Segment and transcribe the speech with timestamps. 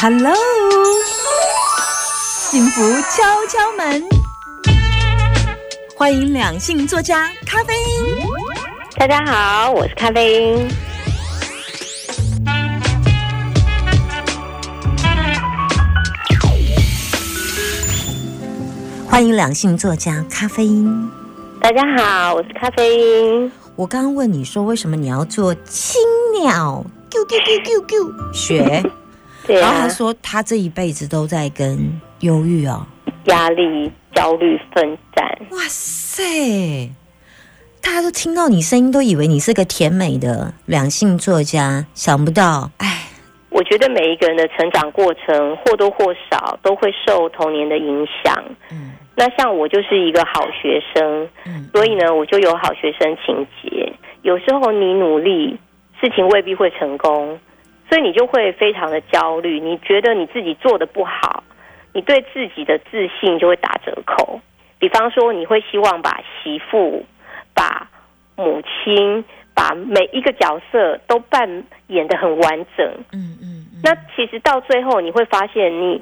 [0.00, 0.32] Hello，
[2.12, 4.04] 幸福敲敲门，
[5.96, 8.24] 欢迎两性作家咖啡因。
[8.96, 10.68] 大家好，我是咖啡因。
[19.10, 21.10] 欢迎两性作家咖啡因。
[21.60, 23.50] 大家好，我是咖啡因。
[23.74, 26.00] 我刚刚问你说，为什么你要做青
[26.40, 28.80] 鸟啾啾啾啾啾学。
[29.48, 32.86] 对然后他啊，说，他这一辈子都在跟忧郁哦。
[33.24, 35.26] 压力、焦虑奋战。
[35.50, 36.90] 哇塞！
[37.82, 43.08] 大家都听到你声音，都以为你是个甜美的两性作家，想不到，哎，
[43.48, 48.44] 我觉得每一个人的成长过程或多或少都会受童年的影响。
[48.70, 53.92] 嗯那像我就是一个好学生，嗯所以呢，我就有好学生情节。
[54.22, 55.58] 有时候你努力，
[56.00, 57.36] 事情未必会成功，
[57.88, 59.58] 所以你就会非常的焦虑。
[59.60, 61.42] 你觉得你自己做的不好，
[61.92, 64.40] 你对自己的自信就会打折扣。
[64.78, 67.04] 比方说，你会希望把媳妇、
[67.54, 67.88] 把
[68.36, 72.86] 母亲、把每一个角色都扮演的很完整。
[73.12, 76.00] 嗯嗯嗯，那其实到最后你会发现，你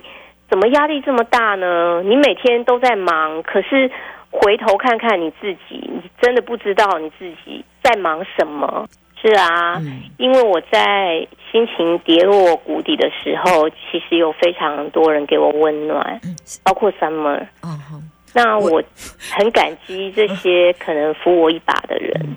[0.50, 2.02] 怎么压力这么大呢？
[2.04, 3.90] 你每天都在忙，可是
[4.30, 8.86] 回头看看你自己，你真的不知道你自己在忙什么。
[9.18, 11.26] 是啊，嗯因为我在
[11.56, 16.36] 心情跌落谷底的时候，其实有非常多人给我温暖，嗯。
[16.62, 17.46] 包括 Summer。
[18.34, 18.82] 那我我
[19.32, 22.36] 很感激这些可能扶我一把的人。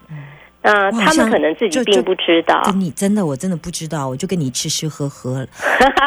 [0.61, 5.45] 那他们可能自己并不知道，跟你真的我真的不知道，我就跟你吃吃喝喝，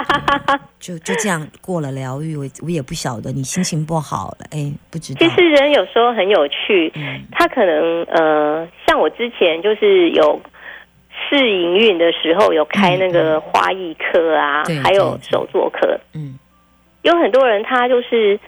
[0.80, 5.26] 就就这样过了疗愈，我我也不晓得你心情不好了，哎，不知道。
[5.26, 7.22] 其，实人有时候很有趣，嗯。
[7.32, 10.40] 他可能呃，像我之前就是有
[11.32, 16.38] 试营运的时候，有开那个花艺课啊对，还有手作课，嗯。
[17.00, 18.38] 有很多人他就是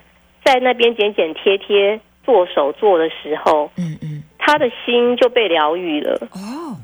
[0.44, 6.77] 在那边剪剪贴贴做手作的时候，嗯嗯，他的心就被疗愈了，哦，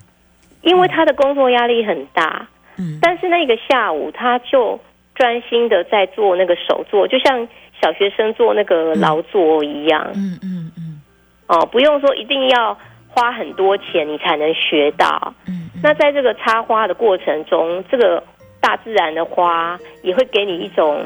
[0.62, 2.98] 因为他的工作压力很大，嗯。
[3.02, 4.80] 但是那个下午他就
[5.14, 7.46] 专心的在做那个手作，就像
[7.80, 10.10] 小学生做那个劳作一样。
[10.14, 11.00] 嗯嗯嗯。
[11.46, 12.76] 哦，不用说一定要
[13.08, 15.34] 花很多钱你才能学到。
[15.82, 18.22] 那在这个插花的过程中，这个
[18.60, 21.04] 大自然的花也会给你一种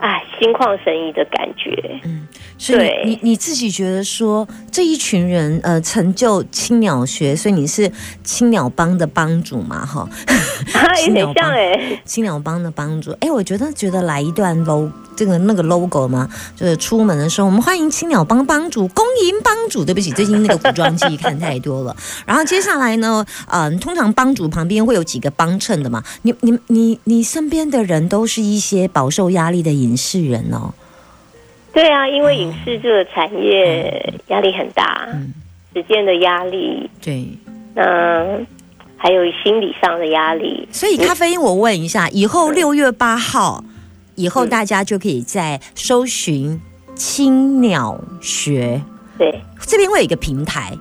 [0.00, 1.72] 哎心旷神怡的感觉。
[2.62, 7.90] 所以你你你自己觉得说这一群人呃成就青鸟学，所以你是
[8.22, 10.06] 青鸟帮的帮主嘛哈？
[11.06, 19.82] 有点像哎、青鸟帮的帮主，哎，我觉得觉得来一段 logo 这个那个 logo 吗，就是出门的时候，我们欢迎青鸟帮帮主，恭迎帮主。
[19.82, 21.96] 对不起，最近那个古装剧看太多了。
[22.26, 30.74] 然后接下来呢，嗯、通常帮主旁边会有几个帮衬的嘛，你你你你身边的人都是一些饱受压力的影视人哦。
[31.72, 35.32] 对啊，因为影视这个产业压力很大，嗯。
[35.72, 37.24] 时间的压力，对，
[37.76, 37.84] 那
[38.96, 40.68] 还有心理上的压力。
[40.72, 43.62] 所以咖啡因，我问一下，以后六月八号
[44.16, 46.60] 以后，嗯大家就可以在搜寻
[46.96, 48.82] 青鸟学。
[49.16, 49.40] 对。
[49.60, 50.76] 这边会有一个平台，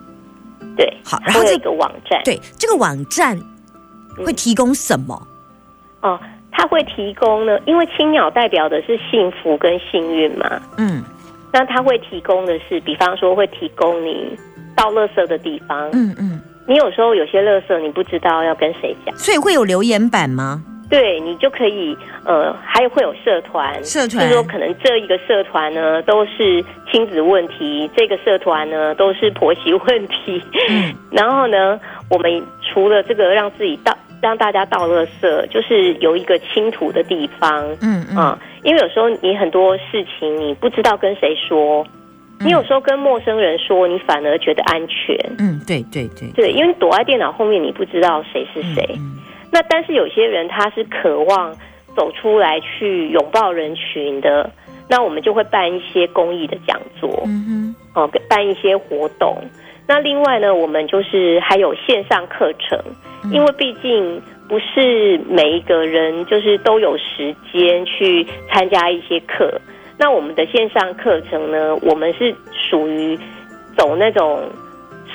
[0.75, 2.19] 对，好，然后这个网站。
[2.23, 3.37] 对这个网站
[4.17, 4.25] 嗯。
[4.25, 5.27] 会提供什么？
[6.01, 6.19] 哦，
[6.59, 11.01] 它会提供呢，因为青鸟代表的是幸福跟幸运嘛，嗯。
[11.53, 14.37] 那它会提供的是，比方说会提供你
[14.75, 15.89] 倒垃圾的地方。
[15.93, 20.61] 嗯嗯，你有时候有些垃圾你不知道要跟谁讲，所以会有留言板吗？
[20.89, 24.09] 对你就可以呃，还有会有社团，社团。
[24.09, 26.61] 就是说可能这一个社团呢都是
[26.91, 30.93] 亲子问题，这个社团呢都是婆媳问题，嗯。
[31.09, 37.65] 然后呢，我们除了这个让自己倒让大家倒垃圾，就是有一个倾吐的地方。
[37.81, 41.85] 嗯嗯啊、因为有时候你很多事情你不知道跟谁说，
[42.39, 45.17] 你有时候跟陌生人说，你反而觉得安全。
[45.37, 48.85] 嗯，对对对，对，因为躲在电脑后面，你不知道谁是谁。
[48.97, 49.17] 嗯
[49.51, 51.51] 那但是有些人他是渴望
[51.95, 54.47] 走出来去拥抱人群的，
[54.87, 59.35] 那我们就会办一些公益的讲座，嗯哦、办一些活动。
[59.89, 62.79] 那另外呢，我们就是还有线上课程，
[63.31, 69.59] 因为毕竟不是每一个人就是都有时间去参加一些课。
[69.97, 72.35] 那我们的线上课程呢，我们是
[72.69, 73.17] 属于
[73.75, 74.47] 走那种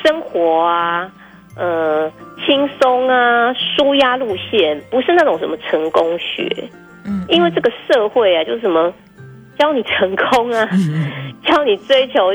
[0.05, 1.09] 生活啊，
[1.57, 2.11] 呃，
[2.45, 6.53] 轻松啊，舒压路线，不是那种什么成功学。
[7.07, 8.93] 嗯因为这个社会啊，就是什么
[9.57, 12.35] 教你成功啊，嗯教你追求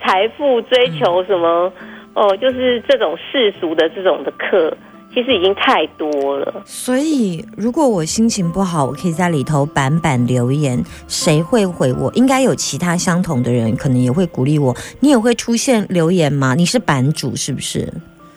[0.00, 1.72] 财富，追求什么
[2.14, 4.76] 哦，就是这种世俗的这种的课，
[5.12, 6.62] 其其实已经太多了。
[6.64, 12.08] 所以，如果我心情不好，我可以在里头板板留言，谁会回我？
[12.14, 14.72] 应该有其他相同的人，可能也会鼓励我。
[15.00, 16.54] 你也会出现留言吗？
[16.54, 17.92] 你是版主是不是？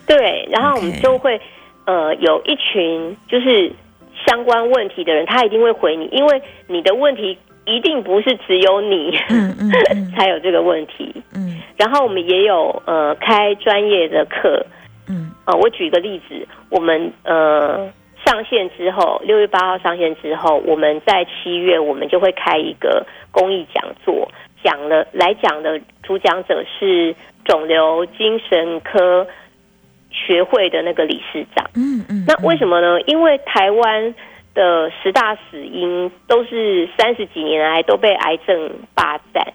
[0.08, 1.40] 对，然后我们就会
[1.86, 3.72] 呃有一群就是
[4.26, 9.12] 相关问题的人，他一定会回你，因为你的问题一定不是只有你
[10.18, 11.21] 才有这个问题。
[11.72, 14.66] 嗯，然后我们也有呃开专业的课。
[15.08, 17.92] 嗯，呃，我举个例子，我们呃
[18.26, 24.32] 上线之后，六月八号上线之后，我们在七月我们就会开一个公益讲座，
[24.64, 27.16] 讲了来讲的主讲者是
[27.46, 29.26] 肿瘤精神科。
[30.14, 33.00] 学会的那个理事长，嗯嗯，那为什么呢？
[33.08, 34.14] 因为台湾
[34.54, 39.54] 的十大死因都是三十几年来都被癌症霸占，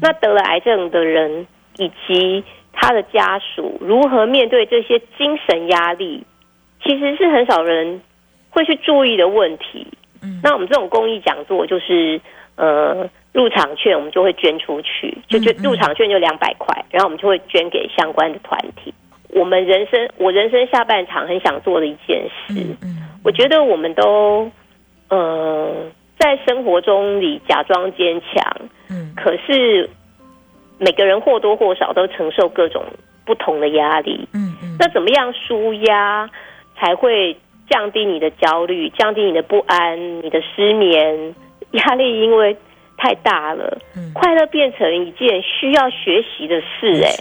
[0.00, 1.46] 那得了癌症的人
[1.76, 6.24] 以及他的家属如何面对这些精神压力，
[6.82, 8.00] 其实是很少人
[8.50, 9.86] 会去注意的问题。
[10.22, 12.20] 嗯，那我们这种公益讲座就是
[12.56, 18.92] 呃入场券，我们就会捐出去，就就入场券就两百块，然后我们就会捐给相关的团体。
[19.30, 22.54] 我们人生，我人生下半场很想做的一件事，
[23.22, 24.50] 我觉得我们都，
[25.10, 25.84] 呃，
[26.18, 28.44] 在生活中你假装坚强，
[28.90, 29.88] 嗯，可是
[30.78, 32.84] 每个人或多或少都承受各种
[33.24, 36.28] 不同的压力，嗯嗯，那怎么样舒压
[36.76, 37.36] 才会
[37.70, 41.34] 降低你的焦虑，降低你的不安，你的失眠
[41.72, 42.20] 压力？
[42.20, 42.56] 因为
[42.96, 43.78] 太大了，
[44.12, 47.00] 快乐变成一件需要学习的事。
[47.04, 47.14] 哎，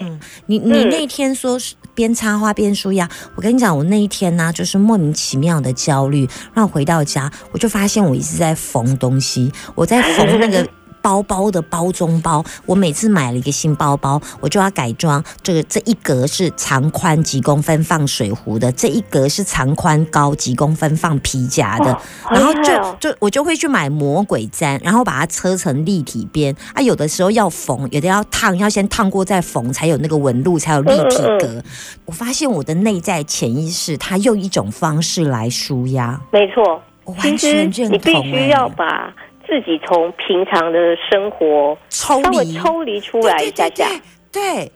[0.48, 10.68] 你你那天说是边插花边舒压，我跟你讲，我那一天呢，就是莫名其妙的焦虑，然后回到家，我就发现我一直在缝东西，我在缝那个。
[11.08, 15.24] 包包的包中包，我每次买了一个新包包，我就要改装。
[15.42, 21.98] 这个这一格是长宽几公分放水壶的，这一格是长宽高几公分放皮夹的。
[22.30, 26.54] 然后就就我就会去买魔鬼毡，然后把它车成立体边。
[26.74, 31.64] 啊，有的时候要缝，有的要烫，要先烫过再缝，才有那个纹路，才有立体格。
[32.04, 36.20] 我发现我的内在潜意识，它用一种方式来舒压。
[36.34, 37.94] 没错，我完全认同。
[37.94, 39.14] 你必须要把。
[39.48, 40.78] 自己从平常的
[41.10, 43.90] 生活抽离抽离出来一下下，
[44.30, 44.70] 对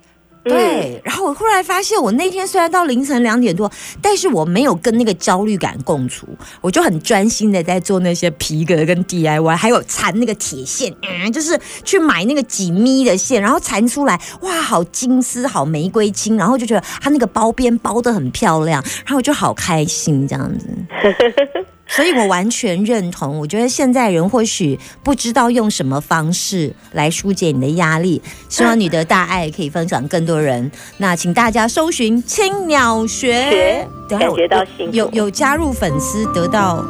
[0.44, 1.00] 对。
[1.04, 3.70] 然后我忽然发现，我那天虽然到凌晨两点多，
[4.02, 6.26] 但是我没有跟那个焦虑感共处，
[6.62, 20.68] 我就很专心的在做那些皮革跟 DIY，还有缠那个铁线，嗯，就是去买那个几米的线，然后缠出来，哇，好金丝，好玫瑰金，然后就觉得它那个包边包的很漂亮，然后我就好开心这样子。
[21.94, 28.22] 所以我完全认同，我觉得现在人或许不知道用什么方式来疏解你的压力。
[28.50, 30.72] 希望你的大爱可以分享更多人。
[30.98, 34.94] 那请大家搜寻青鸟学，感觉到幸福。
[34.94, 36.86] 有有加入粉丝得到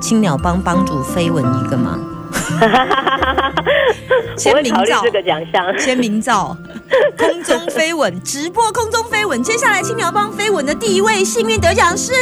[0.00, 1.98] 青鸟帮帮主飞吻一个吗？
[4.36, 6.56] 签名照这个奖项，签名照，
[7.16, 9.42] 空中飞吻直播，空中飞吻。
[9.42, 12.12] 接下来青鸟帮飞吻的第一位幸运得奖是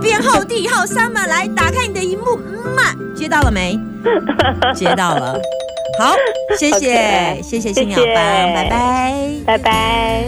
[0.00, 2.36] 编号第一号 Summer，来打开你的荧幕，
[2.74, 3.78] 嘛，接到了没？
[4.74, 5.40] 接到了，
[5.98, 6.14] 好，
[6.58, 9.14] 谢谢，谢谢青鸟帮，拜拜，
[9.46, 10.24] 拜拜。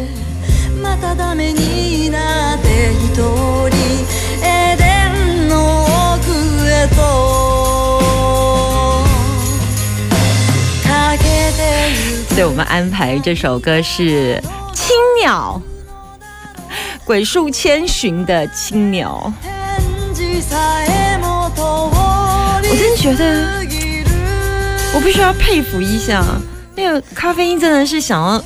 [12.35, 14.43] 对我们安排这首歌是
[14.75, 15.63] 《青鸟》，
[17.05, 19.33] 鬼树千寻的青鸟。
[22.67, 23.65] 我真的觉得，
[24.93, 26.25] 我必须要佩服一下
[26.75, 28.45] 那个咖啡因，真的是想要，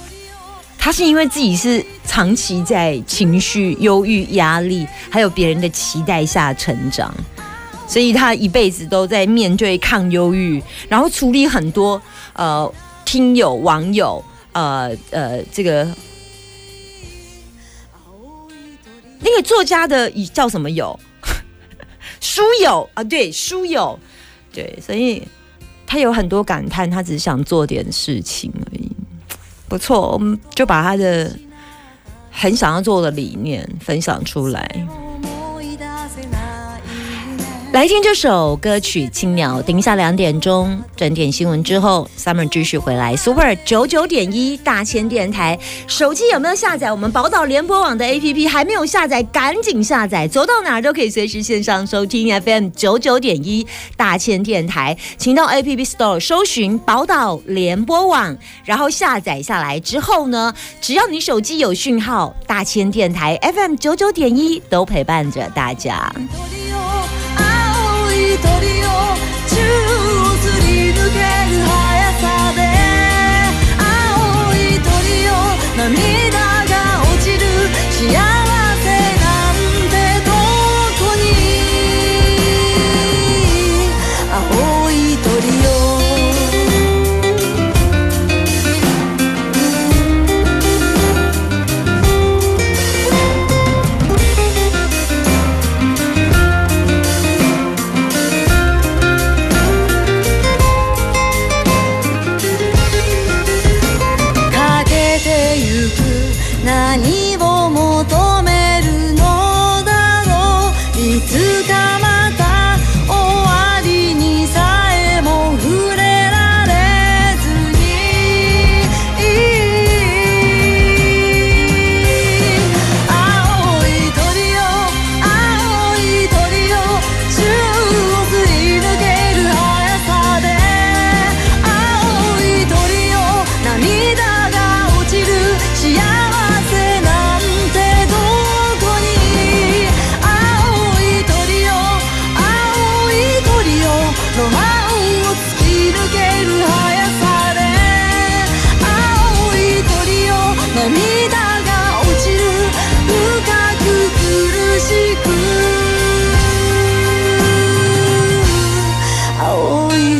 [0.76, 7.11] 他是因为自己是长期在情绪忧郁、压力，还有别人的期待下成长，
[7.87, 11.99] 所以他一辈子都在面对抗忧郁，然后处理很多
[12.35, 12.71] 呃。
[13.10, 14.22] 听友、网友，
[14.52, 15.88] 呃呃，这个
[19.20, 21.00] 那个作家的叫什么友？
[22.20, 23.98] 书友啊，对，书友，
[24.52, 25.26] 对，所以
[25.86, 28.90] 他有很多感叹，他只是想做点事情而已。
[29.70, 31.34] 不错，我们就把他的
[32.30, 34.86] 很想要做的理念分享出来。
[37.70, 43.14] 来听这首歌曲《青鸟》，等一下两点钟整点新闻之后，Summer 继续回来。
[43.14, 45.56] Super 九九点一大千电台，
[45.87, 48.48] 手机有没有下载我们宝岛联播网的 APP？
[48.48, 53.64] 还没有下载，赶紧下载，走到哪儿都可以随时线上收听 FM 九九点一
[53.98, 54.96] 大千电台。
[55.18, 58.34] 请到 APP Store 搜寻宝岛联播网，
[58.64, 66.10] 然后下载下来之后呢，只要你手机有讯号，大千电台 FM 九九点一都陪伴着大家。
[68.40, 69.07] territorio.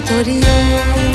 [0.01, 1.08] territorial.